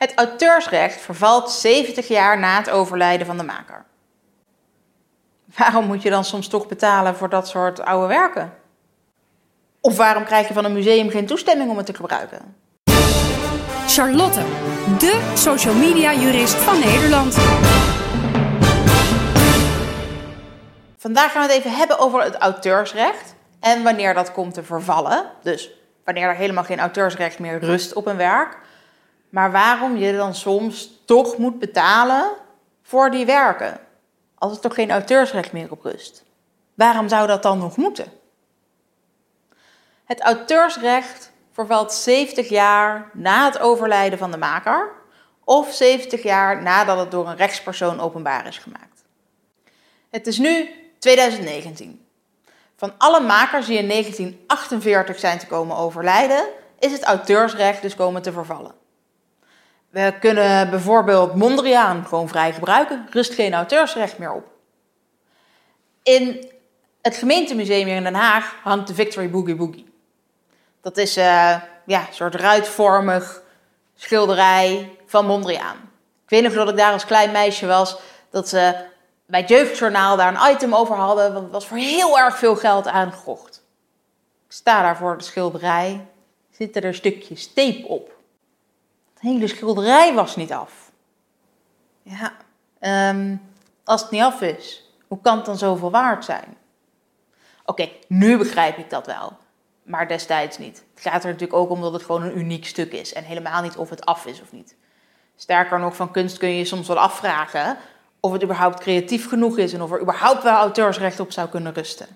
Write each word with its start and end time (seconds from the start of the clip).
Het 0.00 0.12
auteursrecht 0.14 1.00
vervalt 1.00 1.50
70 1.50 2.08
jaar 2.08 2.38
na 2.38 2.56
het 2.56 2.70
overlijden 2.70 3.26
van 3.26 3.36
de 3.36 3.44
maker. 3.44 3.84
Waarom 5.56 5.86
moet 5.86 6.02
je 6.02 6.10
dan 6.10 6.24
soms 6.24 6.48
toch 6.48 6.68
betalen 6.68 7.16
voor 7.16 7.28
dat 7.28 7.48
soort 7.48 7.80
oude 7.80 8.06
werken? 8.06 8.52
Of 9.80 9.96
waarom 9.96 10.24
krijg 10.24 10.48
je 10.48 10.54
van 10.54 10.64
een 10.64 10.72
museum 10.72 11.10
geen 11.10 11.26
toestemming 11.26 11.70
om 11.70 11.76
het 11.76 11.86
te 11.86 11.94
gebruiken? 11.94 12.56
Charlotte, 13.86 14.40
de 14.98 15.32
social 15.34 15.74
media 15.74 16.14
jurist 16.14 16.54
van 16.54 16.78
Nederland. 16.78 17.34
Vandaag 20.96 21.32
gaan 21.32 21.46
we 21.46 21.52
het 21.52 21.58
even 21.58 21.76
hebben 21.76 21.98
over 21.98 22.22
het 22.22 22.34
auteursrecht 22.34 23.34
en 23.60 23.82
wanneer 23.82 24.14
dat 24.14 24.32
komt 24.32 24.54
te 24.54 24.62
vervallen. 24.62 25.24
Dus 25.42 25.70
wanneer 26.04 26.28
er 26.28 26.36
helemaal 26.36 26.64
geen 26.64 26.80
auteursrecht 26.80 27.38
meer 27.38 27.58
rust 27.58 27.92
op 27.92 28.06
een 28.06 28.16
werk. 28.16 28.58
Maar 29.30 29.52
waarom 29.52 29.96
je 29.96 30.16
dan 30.16 30.34
soms 30.34 30.90
toch 31.04 31.36
moet 31.36 31.58
betalen 31.58 32.30
voor 32.82 33.10
die 33.10 33.26
werken. 33.26 33.80
Als 34.34 34.52
er 34.52 34.60
toch 34.60 34.74
geen 34.74 34.90
auteursrecht 34.90 35.52
meer 35.52 35.70
op 35.70 35.82
rust. 35.82 36.24
Waarom 36.74 37.08
zou 37.08 37.26
dat 37.26 37.42
dan 37.42 37.58
nog 37.58 37.76
moeten? 37.76 38.12
Het 40.04 40.20
auteursrecht 40.20 41.32
vervalt 41.52 41.92
70 41.92 42.48
jaar 42.48 43.10
na 43.12 43.44
het 43.44 43.58
overlijden 43.58 44.18
van 44.18 44.30
de 44.30 44.36
maker 44.36 44.90
of 45.44 45.72
70 45.72 46.22
jaar 46.22 46.62
nadat 46.62 46.98
het 46.98 47.10
door 47.10 47.28
een 47.28 47.36
rechtspersoon 47.36 48.00
openbaar 48.00 48.46
is 48.46 48.58
gemaakt. 48.58 49.04
Het 50.10 50.26
is 50.26 50.38
nu 50.38 50.68
2019. 50.98 52.06
Van 52.76 52.92
alle 52.98 53.20
makers 53.20 53.66
die 53.66 53.78
in 53.78 53.88
1948 53.88 55.18
zijn 55.18 55.38
te 55.38 55.46
komen 55.46 55.76
overlijden, 55.76 56.44
is 56.78 56.92
het 56.92 57.02
auteursrecht 57.02 57.82
dus 57.82 57.94
komen 57.94 58.22
te 58.22 58.32
vervallen. 58.32 58.74
We 59.90 60.14
kunnen 60.20 60.70
bijvoorbeeld 60.70 61.34
Mondriaan 61.34 62.06
gewoon 62.06 62.28
vrij 62.28 62.52
gebruiken, 62.52 63.06
rust 63.10 63.34
geen 63.34 63.54
auteursrecht 63.54 64.18
meer 64.18 64.32
op. 64.32 64.46
In 66.02 66.50
het 67.02 67.16
gemeentemuseum 67.16 67.86
hier 67.86 67.96
in 67.96 68.02
Den 68.02 68.14
Haag 68.14 68.54
hangt 68.62 68.88
de 68.88 68.94
Victory 68.94 69.30
Boogie 69.30 69.54
Boogie. 69.54 69.92
Dat 70.80 70.96
is 70.96 71.18
uh, 71.18 71.24
ja, 71.86 72.00
een 72.00 72.14
soort 72.14 72.34
ruitvormig 72.34 73.42
schilderij 73.94 74.96
van 75.06 75.26
Mondriaan. 75.26 75.76
Ik 76.24 76.30
weet 76.30 76.42
nog 76.42 76.52
dat 76.52 76.68
ik 76.68 76.76
daar 76.76 76.92
als 76.92 77.04
klein 77.04 77.32
meisje 77.32 77.66
was, 77.66 77.98
dat 78.30 78.48
ze 78.48 78.74
bij 79.26 79.40
het 79.40 79.48
Jeugdjournaal 79.48 80.16
daar 80.16 80.34
een 80.34 80.52
item 80.52 80.74
over 80.74 80.96
hadden, 80.96 81.32
want 81.32 81.44
het 81.44 81.52
was 81.52 81.66
voor 81.66 81.76
heel 81.76 82.18
erg 82.18 82.38
veel 82.38 82.56
geld 82.56 82.86
aangekocht. 82.86 83.62
Ik 84.46 84.52
sta 84.52 84.82
daar 84.82 84.96
voor 84.96 85.18
de 85.18 85.24
schilderij, 85.24 86.06
zitten 86.50 86.82
er 86.82 86.94
stukjes 86.94 87.52
tape 87.52 87.86
op. 87.86 88.18
Het 89.20 89.30
hele 89.30 89.46
schilderij 89.46 90.14
was 90.14 90.36
niet 90.36 90.52
af. 90.52 90.92
Ja, 92.02 92.32
um, 93.10 93.42
als 93.84 94.02
het 94.02 94.10
niet 94.10 94.22
af 94.22 94.40
is, 94.40 94.92
hoe 95.08 95.20
kan 95.20 95.36
het 95.36 95.46
dan 95.46 95.58
zoveel 95.58 95.90
waard 95.90 96.24
zijn? 96.24 96.56
Oké, 97.64 97.88
nu 98.08 98.38
begrijp 98.38 98.78
ik 98.78 98.90
dat 98.90 99.06
wel, 99.06 99.36
maar 99.82 100.08
destijds 100.08 100.58
niet. 100.58 100.84
Het 100.94 101.02
gaat 101.02 101.24
er 101.24 101.30
natuurlijk 101.30 101.58
ook 101.58 101.70
om 101.70 101.80
dat 101.80 101.92
het 101.92 102.02
gewoon 102.02 102.22
een 102.22 102.38
uniek 102.38 102.66
stuk 102.66 102.92
is 102.92 103.12
en 103.12 103.24
helemaal 103.24 103.62
niet 103.62 103.76
of 103.76 103.90
het 103.90 104.04
af 104.04 104.26
is 104.26 104.40
of 104.40 104.52
niet. 104.52 104.74
Sterker 105.36 105.78
nog, 105.78 105.96
van 105.96 106.10
kunst 106.10 106.38
kun 106.38 106.48
je 106.48 106.58
je 106.58 106.64
soms 106.64 106.88
wel 106.88 106.98
afvragen 106.98 107.76
of 108.20 108.32
het 108.32 108.42
überhaupt 108.42 108.80
creatief 108.80 109.28
genoeg 109.28 109.58
is 109.58 109.72
en 109.72 109.82
of 109.82 109.92
er 109.92 110.00
überhaupt 110.00 110.42
wel 110.42 110.56
auteursrecht 110.56 111.20
op 111.20 111.32
zou 111.32 111.48
kunnen 111.48 111.74
rusten. 111.74 112.06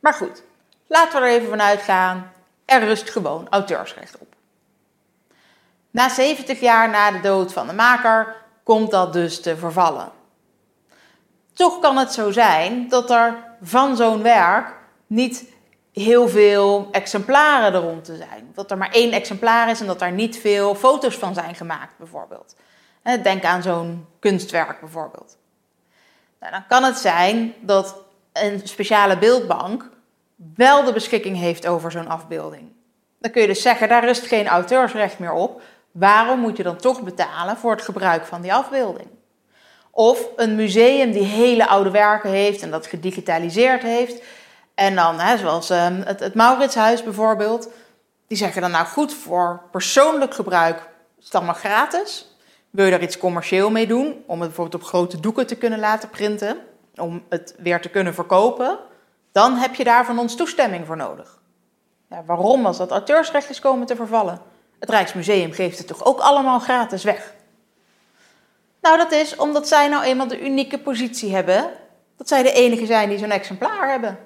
Maar 0.00 0.14
goed, 0.14 0.42
laten 0.86 1.20
we 1.20 1.26
er 1.26 1.32
even 1.32 1.48
vanuit 1.48 1.80
gaan. 1.80 2.32
Er 2.64 2.84
rust 2.84 3.10
gewoon 3.10 3.46
auteursrecht 3.50 4.18
op. 4.18 4.31
Na 5.92 6.08
70 6.08 6.60
jaar 6.60 6.90
na 6.90 7.10
de 7.10 7.20
dood 7.20 7.52
van 7.52 7.66
de 7.66 7.72
maker 7.72 8.36
komt 8.62 8.90
dat 8.90 9.12
dus 9.12 9.40
te 9.40 9.56
vervallen. 9.56 10.10
Toch 11.52 11.78
kan 11.78 11.96
het 11.96 12.12
zo 12.12 12.30
zijn 12.30 12.88
dat 12.88 13.10
er 13.10 13.36
van 13.62 13.96
zo'n 13.96 14.22
werk 14.22 14.74
niet 15.06 15.44
heel 15.92 16.28
veel 16.28 16.88
exemplaren 16.92 17.72
er 17.74 17.80
rond 17.80 18.04
te 18.04 18.16
zijn. 18.16 18.50
Dat 18.54 18.70
er 18.70 18.78
maar 18.78 18.90
één 18.90 19.12
exemplaar 19.12 19.70
is 19.70 19.80
en 19.80 19.86
dat 19.86 19.98
daar 19.98 20.12
niet 20.12 20.36
veel 20.36 20.74
foto's 20.74 21.14
van 21.14 21.34
zijn 21.34 21.54
gemaakt, 21.54 21.98
bijvoorbeeld. 21.98 22.56
Denk 23.22 23.44
aan 23.44 23.62
zo'n 23.62 24.06
kunstwerk 24.18 24.80
bijvoorbeeld. 24.80 25.36
Nou, 26.40 26.52
dan 26.52 26.66
kan 26.68 26.84
het 26.84 26.98
zijn 26.98 27.54
dat 27.60 27.96
een 28.32 28.60
speciale 28.64 29.18
beeldbank 29.18 29.90
wel 30.54 30.84
de 30.84 30.92
beschikking 30.92 31.36
heeft 31.36 31.66
over 31.66 31.90
zo'n 31.90 32.08
afbeelding. 32.08 32.72
Dan 33.18 33.30
kun 33.30 33.40
je 33.40 33.46
dus 33.46 33.62
zeggen, 33.62 33.88
daar 33.88 34.04
rust 34.04 34.26
geen 34.26 34.46
auteursrecht 34.46 35.18
meer 35.18 35.32
op. 35.32 35.62
Waarom 35.92 36.40
moet 36.40 36.56
je 36.56 36.62
dan 36.62 36.76
toch 36.76 37.02
betalen 37.02 37.56
voor 37.56 37.70
het 37.70 37.82
gebruik 37.82 38.24
van 38.24 38.40
die 38.40 38.54
afbeelding? 38.54 39.08
Of 39.90 40.28
een 40.36 40.54
museum 40.54 41.12
die 41.12 41.24
hele 41.24 41.68
oude 41.68 41.90
werken 41.90 42.30
heeft 42.30 42.62
en 42.62 42.70
dat 42.70 42.86
gedigitaliseerd 42.86 43.82
heeft. 43.82 44.22
En 44.74 44.94
dan, 44.94 45.18
hè, 45.18 45.38
zoals 45.38 45.70
ehm, 45.70 46.02
het, 46.04 46.34
Mauritshuis 46.34 47.02
bijvoorbeeld, 47.02 47.68
die 48.26 48.36
zeggen 48.36 48.62
dan 48.62 48.70
nou 48.70 48.86
goed, 48.86 49.14
voor 49.14 49.62
persoonlijk 49.70 50.34
gebruik 50.34 50.88
is 51.18 51.24
het 51.24 51.34
allemaal 51.34 51.54
gratis. 51.54 52.36
Wil 52.70 52.84
je 52.84 52.90
daar 52.90 53.02
iets 53.02 53.18
commercieel 53.18 53.70
mee 53.70 53.86
doen, 53.86 54.22
om 54.26 54.40
het 54.40 54.48
bijvoorbeeld 54.48 54.82
op 54.82 54.88
grote 54.88 55.20
doeken 55.20 55.46
te 55.46 55.56
kunnen 55.56 55.78
laten 55.78 56.08
printen, 56.08 56.58
om 56.96 57.22
het 57.28 57.54
weer 57.58 57.80
te 57.80 57.88
kunnen 57.88 58.14
verkopen, 58.14 58.78
dan 59.32 59.54
heb 59.54 59.74
je 59.74 59.84
daar 59.84 60.04
van 60.04 60.18
ons 60.18 60.36
toestemming 60.36 60.86
voor 60.86 60.96
nodig. 60.96 61.40
Ja, 62.10 62.22
waarom 62.26 62.66
als 62.66 62.76
dat 62.76 62.90
auteursrecht 62.90 63.50
is 63.50 63.60
komen 63.60 63.86
te 63.86 63.96
vervallen? 63.96 64.51
Het 64.82 64.90
Rijksmuseum 64.90 65.52
geeft 65.52 65.78
het 65.78 65.86
toch 65.86 66.04
ook 66.04 66.18
allemaal 66.18 66.58
gratis 66.58 67.04
weg? 67.04 67.34
Nou, 68.80 68.96
dat 68.96 69.12
is 69.12 69.36
omdat 69.36 69.68
zij 69.68 69.88
nou 69.88 70.04
eenmaal 70.04 70.28
de 70.28 70.44
unieke 70.44 70.78
positie 70.78 71.34
hebben 71.34 71.70
dat 72.16 72.28
zij 72.28 72.42
de 72.42 72.52
enige 72.52 72.86
zijn 72.86 73.08
die 73.08 73.18
zo'n 73.18 73.30
exemplaar 73.30 73.90
hebben. 73.90 74.18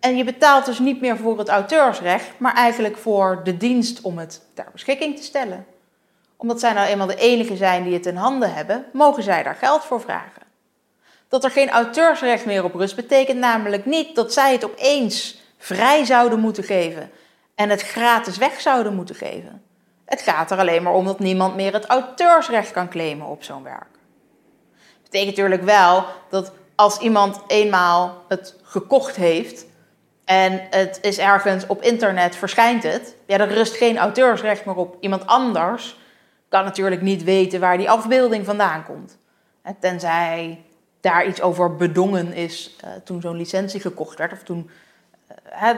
En 0.00 0.16
je 0.16 0.24
betaalt 0.24 0.66
dus 0.66 0.78
niet 0.78 1.00
meer 1.00 1.16
voor 1.16 1.38
het 1.38 1.48
auteursrecht, 1.48 2.30
maar 2.36 2.54
eigenlijk 2.54 2.96
voor 2.96 3.40
de 3.44 3.56
dienst 3.56 4.00
om 4.00 4.18
het 4.18 4.40
ter 4.54 4.68
beschikking 4.72 5.16
te 5.16 5.22
stellen 5.22 5.66
omdat 6.36 6.60
zij 6.60 6.72
nou 6.72 6.86
eenmaal 6.86 7.06
de 7.06 7.14
enige 7.16 7.56
zijn 7.56 7.84
die 7.84 7.92
het 7.92 8.06
in 8.06 8.16
handen 8.16 8.54
hebben, 8.54 8.84
mogen 8.92 9.22
zij 9.22 9.42
daar 9.42 9.54
geld 9.54 9.84
voor 9.84 10.00
vragen. 10.00 10.42
Dat 11.28 11.44
er 11.44 11.50
geen 11.50 11.70
auteursrecht 11.70 12.44
meer 12.44 12.64
op 12.64 12.74
rust 12.74 12.96
betekent 12.96 13.38
namelijk 13.38 13.86
niet 13.86 14.14
dat 14.14 14.32
zij 14.32 14.52
het 14.52 14.64
opeens 14.64 15.38
vrij 15.58 16.04
zouden 16.04 16.38
moeten 16.38 16.64
geven 16.64 17.10
en 17.54 17.70
het 17.70 17.82
gratis 17.82 18.36
weg 18.36 18.60
zouden 18.60 18.94
moeten 18.94 19.14
geven. 19.14 19.62
Het 20.04 20.20
gaat 20.20 20.50
er 20.50 20.58
alleen 20.58 20.82
maar 20.82 20.92
om 20.92 21.04
dat 21.04 21.18
niemand 21.18 21.54
meer 21.54 21.72
het 21.72 21.86
auteursrecht 21.86 22.70
kan 22.70 22.88
claimen 22.88 23.26
op 23.26 23.42
zo'n 23.42 23.62
werk. 23.62 23.92
Dat 24.72 25.02
betekent 25.02 25.36
natuurlijk 25.36 25.62
wel 25.62 26.04
dat 26.30 26.52
als 26.74 26.98
iemand 26.98 27.40
eenmaal 27.46 28.24
het 28.28 28.56
gekocht 28.62 29.16
heeft 29.16 29.66
en 30.24 30.66
het 30.70 30.98
is 31.02 31.18
ergens 31.18 31.66
op 31.66 31.82
internet 31.82 32.36
verschijnt 32.36 32.82
het, 32.82 33.16
ja, 33.26 33.38
er 33.38 33.48
rust 33.48 33.76
geen 33.76 33.98
auteursrecht 33.98 34.64
meer 34.64 34.76
op. 34.76 34.96
Iemand 35.00 35.26
anders 35.26 35.98
kan 36.48 36.64
natuurlijk 36.64 37.00
niet 37.00 37.24
weten 37.24 37.60
waar 37.60 37.76
die 37.76 37.90
afbeelding 37.90 38.44
vandaan 38.44 38.84
komt. 38.84 39.18
Tenzij 39.80 40.64
daar 41.00 41.26
iets 41.26 41.40
over 41.40 41.76
bedongen 41.76 42.32
is 42.32 42.76
uh, 42.84 42.90
toen 43.04 43.20
zo'n 43.20 43.36
licentie 43.36 43.80
gekocht 43.80 44.18
werd, 44.18 44.32
of 44.32 44.42
toen 44.42 44.70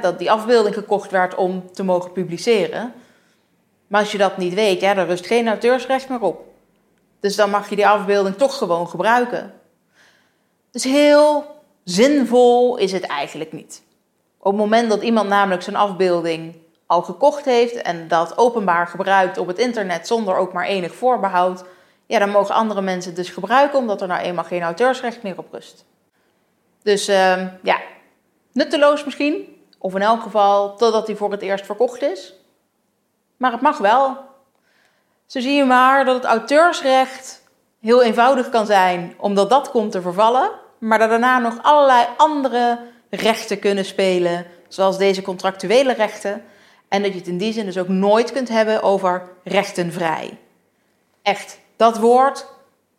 dat 0.00 0.18
die 0.18 0.30
afbeelding 0.30 0.74
gekocht 0.74 1.10
werd 1.10 1.34
om 1.34 1.72
te 1.72 1.82
mogen 1.82 2.12
publiceren. 2.12 2.92
Maar 3.86 4.00
als 4.00 4.12
je 4.12 4.18
dat 4.18 4.36
niet 4.36 4.54
weet, 4.54 4.80
ja, 4.80 4.94
dan 4.94 5.06
rust 5.06 5.26
geen 5.26 5.48
auteursrecht 5.48 6.08
meer 6.08 6.20
op. 6.20 6.44
Dus 7.20 7.36
dan 7.36 7.50
mag 7.50 7.68
je 7.68 7.76
die 7.76 7.88
afbeelding 7.88 8.36
toch 8.36 8.58
gewoon 8.58 8.88
gebruiken. 8.88 9.52
Dus 10.70 10.84
heel 10.84 11.44
zinvol 11.84 12.76
is 12.76 12.92
het 12.92 13.06
eigenlijk 13.06 13.52
niet. 13.52 13.82
Op 14.38 14.52
het 14.52 14.60
moment 14.60 14.90
dat 14.90 15.02
iemand 15.02 15.28
namelijk 15.28 15.62
zijn 15.62 15.76
afbeelding 15.76 16.56
al 16.86 17.02
gekocht 17.02 17.44
heeft 17.44 17.74
en 17.74 18.08
dat 18.08 18.38
openbaar 18.38 18.86
gebruikt 18.86 19.38
op 19.38 19.46
het 19.46 19.58
internet 19.58 20.06
zonder 20.06 20.36
ook 20.36 20.52
maar 20.52 20.66
enig 20.66 20.94
voorbehoud, 20.94 21.64
ja, 22.06 22.18
dan 22.18 22.30
mogen 22.30 22.54
andere 22.54 22.80
mensen 22.80 23.10
het 23.10 23.20
dus 23.20 23.30
gebruiken 23.30 23.78
omdat 23.78 24.00
er 24.00 24.08
nou 24.08 24.20
eenmaal 24.20 24.44
geen 24.44 24.62
auteursrecht 24.62 25.22
meer 25.22 25.38
op 25.38 25.52
rust. 25.52 25.84
Dus 26.82 27.08
uh, 27.08 27.46
ja, 27.62 27.80
nutteloos 28.52 29.04
misschien, 29.04 29.55
of 29.86 29.94
in 29.94 30.02
elk 30.02 30.22
geval 30.22 30.76
totdat 30.76 31.06
hij 31.06 31.16
voor 31.16 31.30
het 31.30 31.42
eerst 31.42 31.66
verkocht 31.66 32.02
is. 32.02 32.34
Maar 33.36 33.52
het 33.52 33.60
mag 33.60 33.78
wel. 33.78 34.16
Zo 35.26 35.40
zie 35.40 35.52
je 35.52 35.64
maar 35.64 36.04
dat 36.04 36.14
het 36.14 36.24
auteursrecht 36.24 37.42
heel 37.80 38.02
eenvoudig 38.02 38.48
kan 38.48 38.66
zijn, 38.66 39.14
omdat 39.16 39.50
dat 39.50 39.70
komt 39.70 39.92
te 39.92 40.00
vervallen, 40.00 40.50
maar 40.78 40.98
dat 40.98 41.08
daarna 41.08 41.38
nog 41.38 41.58
allerlei 41.62 42.06
andere 42.16 42.78
rechten 43.10 43.58
kunnen 43.58 43.84
spelen, 43.84 44.46
zoals 44.68 44.98
deze 44.98 45.22
contractuele 45.22 45.92
rechten, 45.92 46.44
en 46.88 47.02
dat 47.02 47.12
je 47.12 47.18
het 47.18 47.28
in 47.28 47.38
die 47.38 47.52
zin 47.52 47.64
dus 47.64 47.78
ook 47.78 47.88
nooit 47.88 48.32
kunt 48.32 48.48
hebben 48.48 48.82
over 48.82 49.28
rechtenvrij. 49.44 50.38
Echt, 51.22 51.58
dat 51.76 51.98
woord, 51.98 52.46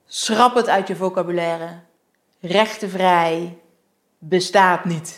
schrap 0.05 0.55
het 0.55 0.69
uit 0.69 0.87
je 0.87 0.95
vocabulaire. 0.95 1.69
Rechtenvrij 2.41 3.57
bestaat 4.17 4.85
niet. 4.85 5.15